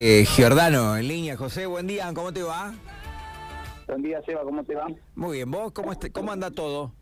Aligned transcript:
Eh, 0.00 0.24
Giordano, 0.26 0.96
en 0.96 1.08
línea. 1.08 1.36
José, 1.36 1.66
buen 1.66 1.88
día, 1.88 2.12
¿cómo 2.14 2.32
te 2.32 2.44
va? 2.44 2.72
Buen 3.88 4.00
día, 4.00 4.22
Seba, 4.24 4.42
¿cómo 4.42 4.62
te 4.62 4.76
va? 4.76 4.86
Muy 5.16 5.38
bien, 5.38 5.50
¿vos 5.50 5.72
cómo, 5.72 5.92
cómo 6.12 6.30
anda 6.30 6.52
todo? 6.52 6.92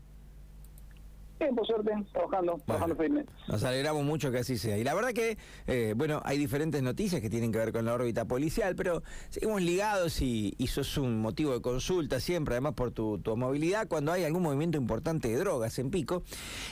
Bien, 1.39 1.55
por 1.55 1.67
suerte, 1.67 1.91
trabajando, 2.11 2.59
trabajando 2.65 2.95
firme. 2.95 3.25
Nos 3.47 3.63
alegramos 3.63 4.03
mucho 4.03 4.31
que 4.31 4.39
así 4.39 4.57
sea. 4.57 4.77
Y 4.77 4.83
la 4.83 4.95
verdad 4.95 5.11
que, 5.11 5.37
eh, 5.67 5.93
bueno, 5.95 6.19
hay 6.25 6.39
diferentes 6.39 6.81
noticias 6.81 7.21
que 7.21 7.29
tienen 7.29 7.51
que 7.51 7.59
ver 7.59 7.71
con 7.71 7.85
la 7.85 7.93
órbita 7.93 8.25
policial, 8.25 8.75
pero 8.75 9.03
seguimos 9.29 9.61
ligados 9.61 10.21
y, 10.21 10.55
y 10.57 10.67
sos 10.67 10.97
un 10.97 11.21
motivo 11.21 11.53
de 11.53 11.61
consulta 11.61 12.19
siempre, 12.19 12.55
además 12.55 12.73
por 12.73 12.91
tu, 12.91 13.19
tu 13.19 13.37
movilidad, 13.37 13.87
cuando 13.87 14.11
hay 14.11 14.23
algún 14.23 14.41
movimiento 14.41 14.79
importante 14.79 15.27
de 15.27 15.35
drogas 15.37 15.77
en 15.77 15.91
Pico. 15.91 16.23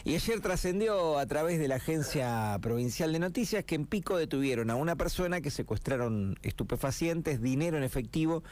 Y 0.03 0.15
ayer 0.15 0.39
trascendió 0.39 1.19
a 1.19 1.25
través 1.27 1.59
de 1.59 1.67
la 1.67 1.75
Agencia 1.75 2.57
Provincial 2.59 3.13
de 3.13 3.19
Noticias 3.19 3.63
que 3.65 3.75
en 3.75 3.85
Pico 3.85 4.17
detuvieron 4.17 4.71
a 4.71 4.75
una 4.75 4.95
persona 4.95 5.41
que 5.41 5.51
secuestraron 5.51 6.39
estupefacientes, 6.41 7.39
dinero 7.39 7.77
en 7.77 7.83
efectivo, 7.83 8.43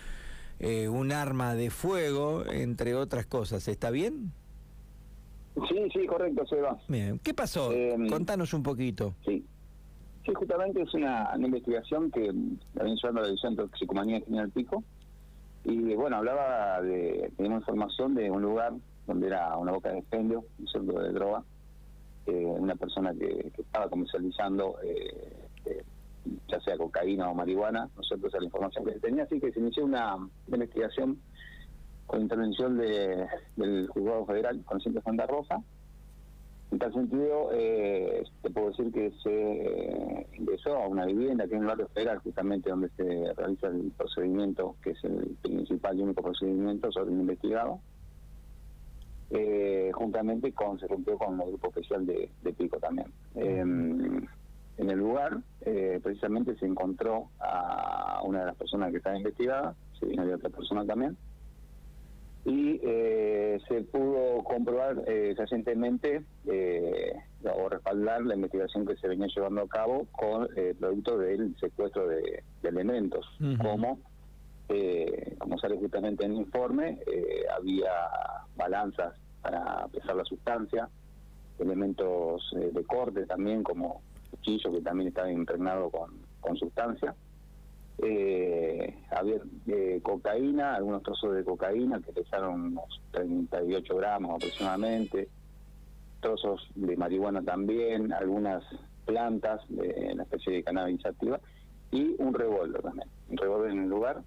eh, 0.59 0.90
un 0.90 1.12
arma 1.12 1.55
de 1.55 1.72
fuego, 1.72 2.45
entre 2.45 2.94
otras 2.94 3.26
cosas. 3.26 3.68
¿Está 3.68 3.90
bien? 3.90 4.32
Sí, 5.70 5.88
sí, 5.93 6.05
correcto, 6.07 6.45
Seba. 6.48 6.77
Bien. 6.88 7.20
¿Qué 7.20 7.34
pasó? 7.34 7.71
Eh, 7.71 7.95
Contanos 8.09 8.53
un 8.53 8.63
poquito. 8.63 9.16
Sí. 9.25 9.45
Sí, 10.26 10.34
justamente 10.34 10.81
es 10.81 10.93
una, 10.93 11.31
una 11.35 11.48
investigación 11.48 12.09
que 12.09 12.31
la 12.76 12.84
viene 12.84 12.98
llevando 13.02 13.21
la 13.21 13.27
División 13.27 13.55
de 13.55 13.63
Toxicomanía 13.63 14.21
General 14.21 14.49
Pico. 14.52 14.84
Y 15.66 15.95
bueno, 15.95 16.17
hablaba 16.17 16.81
de, 16.81 17.31
teníamos 17.35 17.62
información 17.62 18.16
de 18.16 18.31
un 18.31 18.41
lugar 18.41 18.73
donde 19.05 19.27
era 19.27 19.57
una 19.57 19.73
boca 19.73 19.91
de 19.91 19.99
expendio, 19.99 20.45
un 20.59 20.67
centro 20.67 21.02
de 21.02 21.12
droga, 21.12 21.43
eh, 22.26 22.45
una 22.45 22.76
persona 22.76 23.13
que, 23.13 23.51
que 23.54 23.62
estaba 23.62 23.90
comercializando 23.90 24.77
eh, 24.81 25.34
eh, 25.65 25.84
ya 26.48 26.59
sea 26.62 26.77
cocaína 26.77 27.29
o 27.29 27.34
marihuana, 27.34 27.90
nosotros 27.98 28.29
esa 28.29 28.38
es 28.38 28.41
la 28.43 28.48
información 28.48 28.85
que 28.85 28.91
tenía, 28.99 29.23
así 29.23 29.41
que 29.41 29.51
se 29.51 29.59
inició 29.59 29.84
una, 29.84 30.15
una 30.15 30.29
investigación 30.48 31.17
con 32.14 32.22
intervención 32.22 32.78
de, 32.78 33.26
del 33.56 33.88
juzgado 33.88 34.24
federal 34.28 34.64
con 34.66 34.78
de 34.78 35.02
Santa 35.02 35.26
Rosa. 35.26 35.64
En 36.72 36.78
tal 36.78 36.94
sentido, 36.94 37.50
eh, 37.52 38.24
te 38.44 38.52
puedo 38.52 38.70
decir 38.70 38.92
que 38.92 39.12
se 39.24 39.32
eh, 39.32 40.28
ingresó 40.38 40.76
a 40.76 40.88
una 40.88 41.06
vivienda 41.08 41.48
que 41.48 41.56
es 41.56 41.62
el 41.62 41.66
barrio 41.66 41.88
federal, 41.88 42.20
justamente 42.20 42.70
donde 42.70 42.90
se 42.90 43.34
realiza 43.34 43.68
el 43.68 43.91
procedimiento, 43.98 44.76
que 44.84 44.91
es 44.91 45.04
el 45.04 45.36
principal 45.41 45.98
y 45.98 46.04
único 46.04 46.22
procedimiento 46.22 46.91
sobre 46.91 47.14
el 47.14 47.22
investigado. 47.22 47.80
Eh, 49.32 49.90
juntamente 49.96 50.52
con, 50.52 50.80
se 50.80 50.88
rompió 50.88 51.18
con 51.18 51.41
el 51.41 51.48
grupo 51.48 51.70
especial 51.70 52.06
de, 52.06 52.30
Pico 52.56 52.78
también. 52.78 53.08
Eh, 53.36 53.60
en 53.60 54.90
el 54.90 54.98
lugar, 54.98 55.40
precisamente 56.02 56.56
se 56.58 56.66
encontró 56.66 57.30
a 57.40 58.22
una 58.24 58.41
de 58.41 58.46
las 58.48 58.56
personas 58.56 58.91
que 58.91 58.98
estaba 58.98 59.18
investigada, 59.18 59.76
se 60.00 60.06
vino 60.06 60.26
de 60.26 60.36
otra 60.36 60.50
persona 60.50 60.86
también, 60.86 61.16
y 62.46 62.80
eh, 62.84 63.60
se 63.70 63.82
pudo 63.84 64.44
comprobar 64.44 65.02
eh, 65.08 65.34
recientemente 65.38 66.24
eh, 66.46 67.13
o 67.44 67.69
respaldar 67.69 68.22
la 68.25 68.35
investigación 68.35 68.85
que 68.85 68.97
se 68.97 69.08
venía 69.08 69.28
llevando 69.34 69.62
a 69.62 69.68
cabo 69.68 70.08
con 70.12 70.50
eh, 70.58 70.75
producto 70.78 71.18
del 71.18 71.56
secuestro 71.58 72.08
de, 72.08 72.44
de 72.62 72.69
elementos, 72.69 73.25
Ujú. 73.40 73.58
como 73.63 74.00
eh, 74.69 75.35
como 75.40 75.58
sale 75.58 75.78
justamente 75.78 76.25
en 76.25 76.31
el 76.31 76.38
informe, 76.40 77.00
eh, 77.06 77.44
había 77.58 77.91
balanzas 78.56 79.13
para 79.41 79.88
pesar 79.88 80.16
la 80.16 80.25
sustancia, 80.25 80.90
elementos 81.59 82.50
de 82.53 82.84
corte 82.85 83.25
también, 83.25 83.62
como 83.63 84.02
cuchillo 84.31 84.72
que 84.72 84.81
también 84.81 85.09
estaba 85.09 85.31
impregnado 85.31 85.90
con, 85.90 86.12
con 86.41 86.56
sustancia. 86.57 87.13
Eh, 88.00 88.97
había 89.12 89.38
eh, 89.68 90.00
cocaína, 90.02 90.75
algunos 90.75 91.03
trozos 91.03 91.36
de 91.36 91.44
cocaína 91.44 92.02
que 92.02 92.12
pesaron 92.12 92.62
unos 92.62 93.02
38 93.12 93.96
gramos 93.96 94.35
aproximadamente, 94.35 95.30
trozos 96.19 96.67
de 96.75 96.97
marihuana 96.97 97.41
también, 97.44 98.12
algunas 98.12 98.63
plantas 99.06 99.62
de 99.69 100.12
una 100.13 100.23
especie 100.23 100.53
de 100.53 100.63
cannabis 100.63 101.06
activa 101.06 101.40
y 101.91 102.16
un 102.17 102.34
revólver 102.34 102.81
también, 102.81 103.07
un 103.29 103.38
revólver 103.38 103.72
en 103.72 103.84
el 103.84 103.90
lugar. 103.90 104.23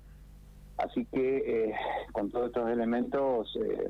Así 0.78 1.06
que 1.06 1.38
eh, 1.38 1.74
con 2.12 2.30
todos 2.30 2.48
estos 2.48 2.70
elementos, 2.70 3.56
eh, 3.56 3.88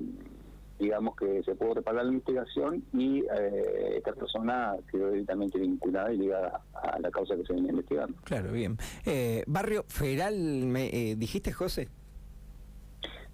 digamos 0.78 1.16
que 1.16 1.42
se 1.42 1.54
pudo 1.54 1.74
respaldar 1.74 2.04
la 2.04 2.12
investigación 2.12 2.84
y 2.92 3.20
eh, 3.20 3.96
esta 3.96 4.12
persona 4.12 4.74
quedó 4.90 5.10
directamente 5.10 5.58
vinculada 5.58 6.12
y 6.12 6.18
ligada 6.18 6.60
a 6.74 6.98
la 6.98 7.10
causa 7.10 7.36
que 7.36 7.44
se 7.44 7.52
viene 7.54 7.70
investigando. 7.70 8.16
Claro, 8.24 8.52
bien. 8.52 8.76
Eh, 9.04 9.44
barrio 9.46 9.84
Federal, 9.88 10.34
me 10.36 10.86
eh, 10.86 11.16
dijiste, 11.16 11.52
José? 11.52 11.88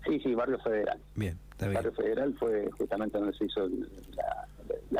Sí, 0.06 0.18
sí, 0.20 0.34
Barrio 0.34 0.58
Federal. 0.58 0.98
Bien, 1.14 1.38
está 1.52 1.66
bien. 1.66 1.74
Barrio 1.74 1.92
Federal 1.92 2.34
fue 2.34 2.68
justamente 2.76 3.18
donde 3.18 3.36
se 3.36 3.44
hizo 3.44 3.68
la, 4.16 4.31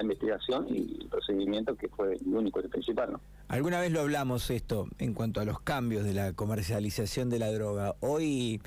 la 0.03 0.15
investigación 0.15 0.67
y 0.69 0.99
el 1.01 1.09
procedimiento 1.09 1.77
que 1.77 1.89
fue 1.89 2.15
el 2.15 2.35
único 2.35 2.61
y 2.61 2.65
el 2.65 2.71
principal, 2.71 3.13
¿no? 3.13 3.21
Alguna 3.49 3.81
vez 3.81 3.93
lo 3.93 4.01
hablamos 4.01 4.51
esto 4.51 4.89
en 4.99 5.15
cuanto 5.15 5.41
a 5.41 5.45
los 5.45 5.61
cambios 5.61 6.05
de 6.05 6.15
la 6.15 6.33
comercialización 6.33 7.31
de 7.31 7.39
la 7.39 7.53
droga. 7.53 7.95
Hoy 8.01 8.61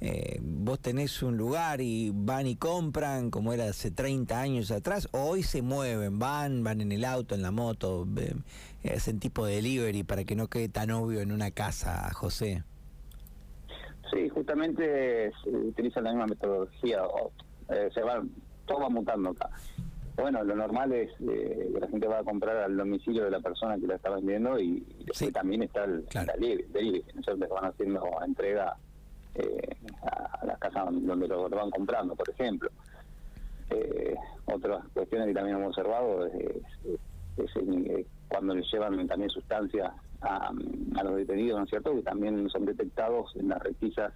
eh, 0.00 0.40
vos 0.42 0.80
tenés 0.80 1.22
un 1.22 1.36
lugar 1.36 1.80
y 1.80 2.10
van 2.12 2.48
y 2.48 2.56
compran 2.56 3.30
como 3.30 3.52
era 3.52 3.66
hace 3.66 3.92
30 3.92 4.40
años 4.40 4.70
atrás, 4.70 5.08
o 5.12 5.20
hoy 5.20 5.44
se 5.44 5.62
mueven, 5.62 6.18
van, 6.18 6.64
van 6.64 6.80
en 6.80 6.90
el 6.90 7.04
auto, 7.04 7.34
en 7.34 7.42
la 7.42 7.52
moto, 7.52 8.06
eh, 8.16 8.92
hacen 8.92 9.20
tipo 9.20 9.46
de 9.46 9.56
delivery 9.56 10.02
para 10.02 10.24
que 10.24 10.34
no 10.34 10.48
quede 10.48 10.68
tan 10.68 10.90
obvio 10.90 11.20
en 11.20 11.30
una 11.30 11.52
casa, 11.52 12.12
José. 12.14 12.64
Sí, 14.12 14.28
justamente 14.28 15.30
se 15.42 15.50
utiliza 15.50 16.00
la 16.00 16.10
misma 16.10 16.26
metodología, 16.26 17.04
o, 17.04 17.30
eh, 17.68 17.88
se 17.94 18.02
va, 18.02 18.22
todo 18.66 18.80
va 18.80 18.88
mutando 18.88 19.30
acá. 19.30 19.50
Bueno, 20.16 20.44
lo 20.44 20.54
normal 20.54 20.92
es 20.92 21.10
eh, 21.20 21.70
que 21.72 21.80
la 21.80 21.88
gente 21.88 22.06
va 22.06 22.18
a 22.18 22.24
comprar 22.24 22.56
al 22.58 22.76
domicilio 22.76 23.24
de 23.24 23.30
la 23.30 23.40
persona 23.40 23.78
que 23.78 23.86
la 23.86 23.96
está 23.96 24.10
vendiendo 24.10 24.58
y, 24.58 24.84
y 24.86 25.04
después 25.04 25.18
Sí. 25.18 25.32
también 25.32 25.62
está 25.62 25.84
el, 25.84 26.04
Claro. 26.04 26.32
delivery, 26.38 27.02
nosotros 27.14 27.48
van 27.48 27.64
haciendo 27.70 28.02
entrega 28.24 28.76
eh, 29.34 29.76
a, 30.02 30.38
a 30.42 30.46
las 30.46 30.58
casas 30.58 30.84
donde 30.92 31.26
lo, 31.26 31.48
lo 31.48 31.56
van 31.56 31.70
comprando, 31.70 32.14
por 32.14 32.28
ejemplo. 32.28 32.68
Eh, 33.70 34.14
otras 34.44 34.84
cuestiones 34.92 35.28
que 35.28 35.34
también 35.34 35.56
hemos 35.56 35.68
observado 35.68 36.26
es, 36.26 36.34
es- 36.84 37.00
eh, 37.38 38.06
cuando 38.28 38.54
les 38.54 38.70
llevan 38.70 39.06
también 39.08 39.30
sustancias 39.30 39.90
a, 40.20 40.50
a 40.96 41.02
los 41.04 41.16
detenidos, 41.16 41.58
¿no 41.58 41.64
es 41.64 41.70
cierto? 41.70 41.94
Que 41.94 42.02
también 42.02 42.48
son 42.50 42.66
detectados 42.66 43.34
en 43.36 43.48
las 43.48 43.62
requisas 43.62 44.12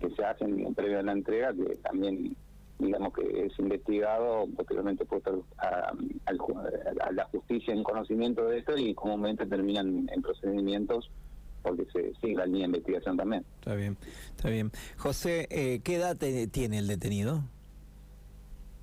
que 0.00 0.08
se 0.10 0.24
hacen 0.24 0.74
previo 0.74 1.00
a 1.00 1.02
la 1.02 1.12
entrega, 1.12 1.52
que 1.52 1.76
también 1.76 2.34
digamos 2.80 3.12
que 3.12 3.46
es 3.46 3.58
investigado, 3.58 4.46
posteriormente 4.56 5.04
puesto 5.04 5.44
a, 5.58 5.92
al 6.26 6.38
ju- 6.38 6.98
a 7.00 7.12
la 7.12 7.24
justicia 7.26 7.72
en 7.74 7.82
conocimiento 7.82 8.44
de 8.46 8.58
esto 8.58 8.76
y 8.76 8.94
comúnmente 8.94 9.46
terminan 9.46 10.08
en 10.12 10.22
procedimientos 10.22 11.10
porque 11.62 11.86
se 11.92 12.14
sigue 12.20 12.36
la 12.36 12.46
línea 12.46 12.62
de 12.62 12.66
investigación 12.66 13.16
también. 13.18 13.44
Está 13.60 13.74
bien, 13.74 13.96
está 14.34 14.48
bien. 14.48 14.72
José, 14.96 15.46
eh, 15.50 15.80
¿qué 15.84 15.96
edad 15.96 16.16
te- 16.16 16.46
tiene 16.46 16.78
el 16.78 16.86
detenido? 16.86 17.44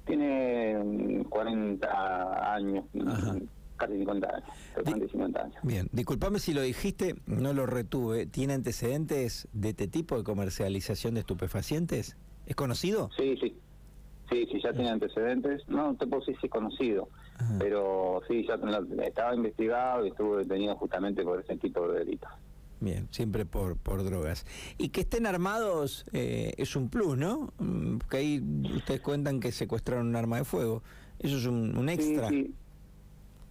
Tiene 0.05 0.77
mm, 0.77 1.23
40 1.23 2.53
años, 2.55 2.85
mm, 2.93 3.07
Ajá. 3.07 3.35
casi 3.77 3.97
50 3.97 4.27
años, 4.35 4.49
40 4.75 5.05
y 5.05 5.09
50 5.09 5.41
años. 5.43 5.55
Bien, 5.63 5.89
disculpame 5.91 6.39
si 6.39 6.53
lo 6.53 6.61
dijiste, 6.61 7.15
no 7.25 7.51
lo 7.53 7.65
retuve. 7.65 8.25
¿Tiene 8.25 8.53
antecedentes 8.53 9.47
de 9.53 9.69
este 9.69 9.87
tipo 9.87 10.17
de 10.17 10.23
comercialización 10.23 11.15
de 11.15 11.21
estupefacientes? 11.21 12.15
¿Es 12.45 12.55
conocido? 12.55 13.09
Sí, 13.17 13.35
sí. 13.41 13.57
Sí, 14.29 14.45
sí, 14.51 14.59
ya 14.61 14.73
tiene 14.73 14.89
antecedentes. 14.89 15.67
No 15.69 15.95
te 15.95 16.05
puedo 16.05 16.19
decir 16.19 16.37
si 16.41 16.47
es 16.47 16.51
conocido, 16.51 17.07
Ajá. 17.37 17.55
pero 17.59 18.21
sí, 18.27 18.45
ya 18.45 18.59
estaba 19.05 19.33
investigado 19.35 20.05
y 20.05 20.09
estuvo 20.09 20.37
detenido 20.37 20.75
justamente 20.75 21.23
por 21.23 21.39
ese 21.39 21.55
tipo 21.57 21.87
de 21.87 21.99
delitos. 21.99 22.29
Bien, 22.79 23.07
siempre 23.11 23.45
por, 23.45 23.77
por 23.77 24.03
drogas. 24.03 24.45
Y 24.77 24.89
que 24.89 25.01
estén 25.01 25.25
armados 25.25 26.05
eh, 26.13 26.53
es 26.57 26.75
un 26.75 26.89
plus, 26.89 27.17
¿no? 27.17 27.51
Mm, 27.57 27.97
Porque 27.97 28.17
ahí 28.17 28.43
ustedes 28.75 29.01
cuentan 29.01 29.39
que 29.39 29.51
secuestraron 29.51 30.07
un 30.07 30.15
arma 30.15 30.37
de 30.37 30.43
fuego. 30.43 30.83
Eso 31.19 31.37
es 31.37 31.45
un, 31.47 31.75
un 31.77 31.89
extra. 31.89 32.27
Sí, 32.29 32.43
sí. 32.43 32.55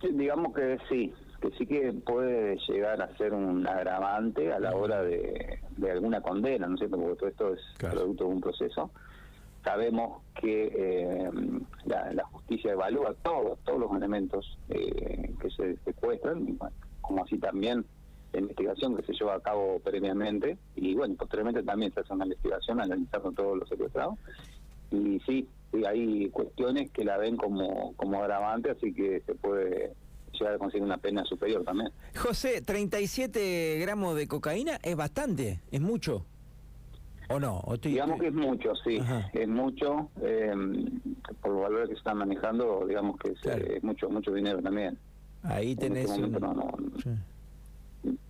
Sí, 0.02 0.08
digamos 0.12 0.54
que 0.54 0.78
sí, 0.90 1.12
que 1.40 1.50
sí 1.56 1.66
que 1.66 1.90
puede 2.04 2.56
llegar 2.68 3.00
a 3.00 3.16
ser 3.16 3.32
un 3.32 3.66
agravante 3.66 4.52
a 4.52 4.60
la 4.60 4.76
hora 4.76 5.02
de, 5.02 5.58
de 5.78 5.90
alguna 5.90 6.20
condena, 6.20 6.66
¿no 6.68 6.74
es 6.74 6.80
cierto? 6.80 6.98
Porque 6.98 7.16
todo 7.16 7.28
esto 7.30 7.54
es 7.54 7.60
Claro. 7.78 7.94
producto 7.96 8.24
de 8.24 8.30
un 8.30 8.40
proceso. 8.42 8.90
Sabemos 9.66 10.22
que 10.40 10.70
eh, 10.72 11.30
la, 11.86 12.24
justicia 12.26 12.70
evalúa 12.70 13.14
todos 13.24 13.58
todos 13.64 13.80
los 13.80 13.96
elementos 13.96 14.56
eh, 14.68 15.34
que 15.40 15.50
se 15.50 15.76
secuestran, 15.84 16.48
y, 16.48 16.56
como 17.00 17.24
así 17.24 17.36
también 17.38 17.84
la 18.32 18.40
investigación 18.42 18.96
que 18.96 19.02
se 19.02 19.12
lleva 19.14 19.34
a 19.34 19.40
cabo 19.40 19.80
previamente, 19.80 20.56
y 20.76 20.94
bueno, 20.94 21.16
posteriormente 21.16 21.64
también 21.64 21.92
se 21.92 21.98
hace 21.98 22.12
una 22.12 22.26
investigación 22.26 22.80
analizando 22.80 23.32
todos 23.32 23.58
los 23.58 23.68
secuestrados. 23.68 24.14
Y 24.92 25.18
sí, 25.26 25.48
sí, 25.72 25.84
hay 25.84 26.30
cuestiones 26.30 26.92
que 26.92 27.04
la 27.04 27.16
ven 27.16 27.36
como, 27.36 27.92
como 27.96 28.20
agravante, 28.20 28.70
así 28.70 28.94
que 28.94 29.20
se 29.26 29.34
puede 29.34 29.94
llegar 30.38 30.54
a 30.54 30.58
conseguir 30.58 30.84
una 30.84 30.98
pena 30.98 31.24
superior 31.24 31.64
también. 31.64 31.90
José, 32.14 32.62
37 32.62 33.78
gramos 33.80 34.14
de 34.14 34.28
cocaína 34.28 34.78
es 34.84 34.94
bastante, 34.94 35.60
es 35.72 35.80
mucho. 35.80 36.24
¿O 37.28 37.40
no? 37.40 37.58
¿O 37.64 37.74
estoy- 37.74 37.92
Digamos 37.92 38.20
que 38.20 38.28
es 38.28 38.34
mucho, 38.34 38.74
sí, 38.76 38.98
Ajá. 38.98 39.28
es 39.32 39.48
mucho, 39.48 40.10
eh, 40.22 40.52
por 41.42 41.52
los 41.52 41.62
valores 41.62 41.88
que 41.88 41.94
se 41.94 41.98
están 41.98 42.18
manejando, 42.18 42.84
digamos 42.86 43.18
que 43.18 43.32
es, 43.32 43.40
Claro. 43.40 43.64
eh, 43.64 43.74
es 43.78 43.82
mucho 43.84 44.08
mucho 44.08 44.32
dinero 44.32 44.62
también. 44.62 44.96
Ahí 45.42 45.72
En 45.72 45.78
tenés 45.78 46.04
este 46.10 46.20
momento 46.20 46.38
un- 46.48 46.56
no, 46.56 46.64
no, 46.64 47.00
Sí. 47.02 47.10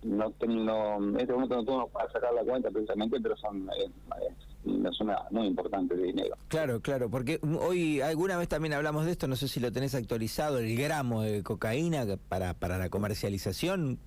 no 0.03 0.31
tengo, 0.31 0.95
en 0.97 1.19
este 1.19 1.33
momento 1.33 1.55
no 1.57 1.63
tengo 1.65 1.87
para 1.89 2.11
sacar 2.11 2.33
la 2.33 2.41
cuenta 2.43 2.71
precisamente, 2.71 3.19
pero 3.21 3.37
son 3.37 3.69
eh, 3.69 3.85
es 3.85 4.46
una 4.69 4.91
suma 4.91 5.23
muy 5.31 5.47
importante 5.47 5.95
de 5.95 6.03
dinero. 6.03 6.35
Claro, 6.47 6.81
claro, 6.81 7.09
porque 7.09 7.39
hoy 7.59 8.01
alguna 8.01 8.37
vez 8.37 8.47
también 8.47 8.73
hablamos 8.73 9.05
de 9.05 9.11
esto, 9.11 9.27
no 9.27 9.35
sé 9.35 9.47
si 9.47 9.59
lo 9.59 9.71
tenés 9.71 9.95
actualizado, 9.95 10.59
el 10.59 10.77
gramo 10.77 11.23
de 11.23 11.43
cocaína 11.43 12.05
para, 12.29 12.53
para 12.53 12.77
la 12.77 12.89
comercialización, 12.89 13.99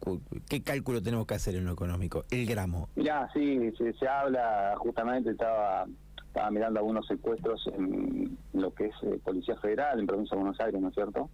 ¿qué 0.49 0.63
cálculo 0.63 1.03
tenemos 1.03 1.27
que 1.27 1.35
hacer 1.35 1.55
en 1.55 1.65
lo 1.65 1.73
económico? 1.73 2.25
El 2.31 2.47
gramo. 2.47 2.89
Ya, 2.97 3.29
sí, 3.33 3.73
se, 3.77 3.93
se 3.95 4.09
habla, 4.09 4.75
justamente 4.79 5.31
estaba 5.31 5.87
estaba 6.31 6.51
mirando 6.53 6.79
algunos 6.79 7.07
secuestros 7.09 7.67
en 7.77 8.39
lo 8.53 8.73
que 8.73 8.87
es 8.87 8.95
eh, 9.03 9.19
Policía 9.25 9.57
Federal 9.57 9.99
en 9.99 10.07
Provincia 10.07 10.37
de 10.37 10.43
Buenos 10.43 10.61
Aires, 10.61 10.81
¿no 10.81 10.89
es 10.89 10.95
cierto? 10.95 11.29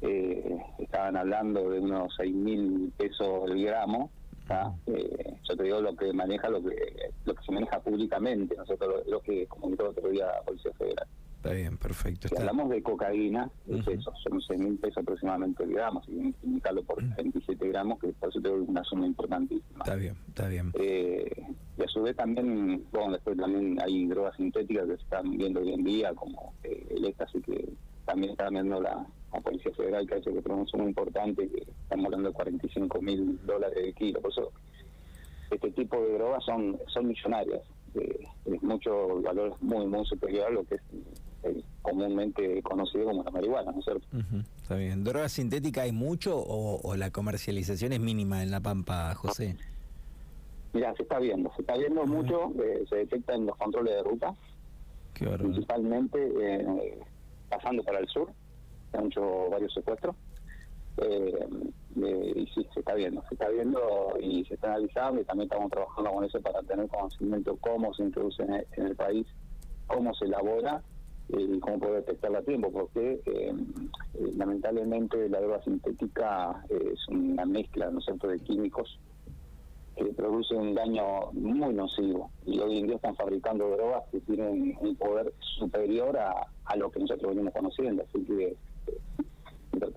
Eh, 0.00 0.56
estaban 0.78 1.18
hablando 1.18 1.68
de 1.68 1.80
unos 1.80 2.14
seis 2.16 2.34
mil 2.34 2.90
pesos 2.96 3.50
el 3.50 3.62
gramo. 3.62 4.10
Eh, 4.86 5.36
yo 5.48 5.56
te 5.56 5.62
digo 5.62 5.80
lo 5.80 5.94
que 5.96 6.12
maneja, 6.12 6.48
lo 6.48 6.62
que 6.62 6.76
lo 7.24 7.34
que 7.34 7.42
se 7.44 7.52
maneja 7.52 7.80
públicamente, 7.80 8.56
nosotros 8.56 9.02
lo, 9.06 9.12
lo 9.12 9.20
que 9.20 9.46
comunicó 9.46 9.84
el 9.84 9.88
otro 9.90 10.08
día 10.08 10.26
la 10.26 10.42
Policía 10.42 10.72
Federal. 10.78 11.06
Está 11.36 11.52
bien, 11.52 11.78
perfecto. 11.78 12.28
Si 12.28 12.34
Está. 12.34 12.42
hablamos 12.42 12.68
de 12.70 12.82
cocaína, 12.82 13.50
es 13.66 13.80
Ujú. 13.80 13.90
eso, 13.92 14.12
son 14.22 14.42
seis 14.42 14.60
mil 14.60 14.76
pesos 14.76 14.98
aproximadamente 14.98 15.64
el 15.64 15.72
gramo, 15.72 16.02
si 16.04 16.12
multiplicarlo 16.12 16.82
por 16.82 17.02
27 17.16 17.68
gramos, 17.68 17.98
que 17.98 18.08
por 18.12 18.28
eso 18.28 18.40
te 18.42 18.48
es 18.48 18.68
una 18.68 18.84
suma 18.84 19.06
importantísima. 19.06 19.78
Está 19.84 19.94
bien, 19.94 20.16
está 20.28 20.48
bien. 20.48 20.70
Eh, 20.74 21.30
y 21.78 21.82
a 21.82 21.88
su 21.88 22.02
vez 22.02 22.14
también, 22.14 22.84
bueno, 22.92 23.12
después 23.12 23.38
también 23.38 23.78
hay 23.82 24.06
drogas 24.06 24.36
sintéticas 24.36 24.84
que 24.86 24.96
se 24.96 25.02
están 25.02 25.30
viendo 25.38 25.60
hoy 25.60 25.72
en 25.72 25.82
día, 25.82 26.12
como 26.14 26.52
eh, 26.62 26.86
el 26.90 27.06
éxtasis, 27.06 27.42
que 27.42 27.72
también 28.04 28.32
está 28.32 28.50
viendo 28.50 28.78
la, 28.82 29.06
la 29.32 29.40
Policía 29.40 29.72
Federal, 29.76 30.06
que 30.06 30.14
ha 30.14 30.18
hecho 30.18 30.32
que 30.32 30.42
tenemos 30.42 30.60
un 30.60 30.64
consumo 30.64 30.88
importante, 30.88 31.48
que 31.48 31.62
estamos 31.82 32.06
hablando 32.06 32.28
de 32.28 32.34
45 32.34 33.00
mil 33.02 33.38
dólares 33.46 33.76
de 33.84 33.92
kilo. 33.92 34.20
Por 34.20 34.30
eso, 34.32 34.52
este 35.50 35.70
tipo 35.72 36.00
de 36.00 36.14
drogas 36.14 36.44
son 36.44 36.78
son 36.88 37.08
millonarias. 37.08 37.60
Eh, 37.94 38.24
es 38.44 38.62
mucho 38.62 39.20
valor 39.22 39.56
muy, 39.60 39.86
muy 39.86 40.04
superior 40.06 40.46
a 40.46 40.50
lo 40.50 40.64
que 40.64 40.76
es 40.76 40.80
eh, 41.42 41.62
comúnmente 41.82 42.62
conocido 42.62 43.06
como 43.06 43.24
la 43.24 43.30
marihuana, 43.30 43.72
¿no 43.72 43.78
es 43.78 43.84
cierto? 43.84 44.06
Ujú, 44.12 44.42
Está 44.62 44.76
bien. 44.76 45.02
¿Droga 45.02 45.28
sintética 45.28 45.82
hay 45.82 45.92
mucho 45.92 46.38
o, 46.38 46.80
o 46.82 46.96
la 46.96 47.10
comercialización 47.10 47.92
es 47.92 48.00
mínima 48.00 48.42
en 48.42 48.50
La 48.50 48.60
Pampa, 48.60 49.14
José? 49.14 49.56
Mira, 50.72 50.94
se 50.94 51.02
está 51.02 51.18
viendo, 51.18 51.50
se 51.56 51.62
está 51.62 51.76
viendo 51.76 52.06
mucho, 52.06 52.52
eh, 52.62 52.84
se 52.88 52.96
detecta 52.96 53.34
en 53.34 53.46
los 53.46 53.56
controles 53.56 53.92
de 53.94 54.02
ruta, 54.04 54.34
Qué 55.14 55.26
principalmente 55.26 56.18
eh, 56.40 56.98
pasando 57.48 57.82
para 57.82 57.98
el 57.98 58.06
sur, 58.06 58.30
se 58.90 58.98
han 58.98 59.06
hecho 59.06 59.50
varios 59.50 59.72
secuestros. 59.74 60.16
Eh, 60.96 61.48
eh, 62.02 62.32
y 62.36 62.46
sí, 62.48 62.66
se 62.74 62.80
está 62.80 62.94
viendo, 62.94 63.22
se 63.28 63.34
está 63.34 63.48
viendo 63.48 63.80
y 64.20 64.44
se 64.44 64.54
está 64.54 64.68
analizando 64.68 65.20
y 65.20 65.24
también 65.24 65.48
estamos 65.50 65.70
trabajando 65.70 66.12
con 66.12 66.24
eso 66.24 66.40
para 66.40 66.62
tener 66.62 66.88
conocimiento 66.88 67.56
cómo 67.60 67.94
se 67.94 68.04
introduce 68.04 68.42
en 68.42 68.54
el, 68.54 68.66
en 68.76 68.86
el 68.88 68.96
país, 68.96 69.26
cómo 69.86 70.14
se 70.14 70.26
elabora 70.26 70.82
y 71.28 71.58
cómo 71.60 71.78
poder 71.78 72.04
detectarla 72.04 72.38
a 72.40 72.42
tiempo, 72.42 72.70
porque 72.72 73.20
eh, 73.24 73.54
eh, 74.14 74.32
lamentablemente 74.36 75.28
la 75.28 75.40
droga 75.40 75.62
sintética 75.62 76.64
es 76.68 77.08
una 77.08 77.44
mezcla, 77.44 77.90
¿no 77.90 78.00
cierto?, 78.00 78.28
de 78.28 78.38
químicos 78.40 78.98
que 79.96 80.04
produce 80.06 80.54
un 80.54 80.74
daño 80.74 81.30
muy 81.32 81.74
nocivo 81.74 82.30
y 82.46 82.58
hoy 82.58 82.78
en 82.78 82.86
día 82.86 82.96
están 82.96 83.14
fabricando 83.16 83.68
drogas 83.70 84.04
que 84.10 84.20
tienen 84.20 84.76
un 84.80 84.96
poder 84.96 85.32
superior 85.40 86.16
a, 86.16 86.46
a 86.64 86.76
lo 86.76 86.90
que 86.90 87.00
nosotros 87.00 87.30
venimos 87.30 87.52
conociendo, 87.52 88.02
así 88.02 88.24
que 88.24 88.56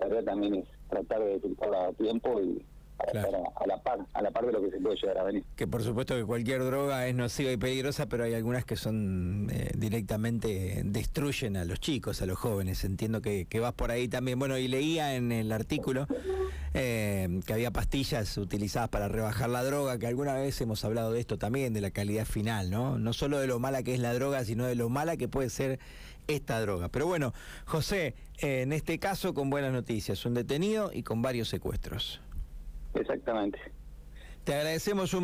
tarea 0.08 0.24
también 0.24 0.54
es 0.56 0.64
tratar 0.88 1.20
de 1.20 1.26
detectarla 1.34 1.88
a 1.88 1.92
tiempo 1.92 2.40
y 2.40 2.64
Claro. 3.10 3.42
a 3.56 3.66
la 3.66 3.82
par, 3.82 3.98
a 4.14 4.22
la 4.22 4.30
par 4.30 4.46
de 4.46 4.52
lo 4.52 4.62
que 4.62 4.70
se 4.70 4.78
puede 4.80 4.96
llegar 4.96 5.18
a 5.18 5.24
venir. 5.24 5.44
Que 5.56 5.66
por 5.66 5.82
supuesto 5.82 6.14
que 6.14 6.24
cualquier 6.24 6.64
droga 6.64 7.06
es 7.08 7.14
nociva 7.14 7.50
y 7.50 7.56
peligrosa, 7.56 8.06
pero 8.06 8.22
hay 8.24 8.34
algunas 8.34 8.64
que 8.64 8.76
son 8.76 9.48
eh, 9.52 9.72
directamente 9.76 10.80
destruyen 10.84 11.56
a 11.56 11.64
los 11.64 11.80
chicos, 11.80 12.22
a 12.22 12.26
los 12.26 12.38
jóvenes. 12.38 12.84
Entiendo 12.84 13.20
que, 13.20 13.46
que 13.46 13.58
vas 13.60 13.74
por 13.74 13.90
ahí 13.90 14.06
también. 14.08 14.38
Bueno, 14.38 14.56
y 14.58 14.68
leía 14.68 15.16
en 15.16 15.32
el 15.32 15.50
artículo 15.52 16.06
eh, 16.74 17.40
que 17.46 17.52
había 17.52 17.70
pastillas 17.70 18.36
utilizadas 18.36 18.88
para 18.88 19.06
rebajar 19.06 19.48
la 19.48 19.62
droga, 19.62 19.96
que 19.96 20.08
alguna 20.08 20.34
vez 20.34 20.60
hemos 20.60 20.84
hablado 20.84 21.12
de 21.12 21.20
esto 21.20 21.38
también, 21.38 21.72
de 21.72 21.80
la 21.80 21.92
calidad 21.92 22.24
final, 22.24 22.68
¿no? 22.68 22.98
No 22.98 23.12
solo 23.12 23.38
de 23.38 23.46
lo 23.46 23.60
mala 23.60 23.84
que 23.84 23.94
es 23.94 24.00
la 24.00 24.12
droga, 24.12 24.44
sino 24.44 24.66
de 24.66 24.74
lo 24.74 24.88
mala 24.88 25.16
que 25.16 25.28
puede 25.28 25.50
ser 25.50 25.78
esta 26.26 26.60
droga. 26.60 26.88
Pero 26.88 27.06
bueno, 27.06 27.32
José, 27.64 28.16
eh, 28.38 28.62
en 28.62 28.72
este 28.72 28.98
caso 28.98 29.34
con 29.34 29.50
buenas 29.50 29.72
noticias, 29.72 30.26
un 30.26 30.34
detenido 30.34 30.90
y 30.92 31.04
con 31.04 31.22
varios 31.22 31.48
secuestros. 31.48 32.20
Exactamente. 32.94 33.60
Te 34.42 34.52
agradecemos 34.54 35.14
un 35.14 35.22